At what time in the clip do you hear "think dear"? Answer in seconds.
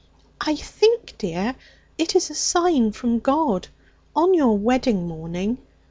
0.55-1.53